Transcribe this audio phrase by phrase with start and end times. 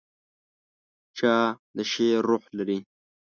[1.17, 1.43] چای
[1.75, 2.79] د شعر روح لري.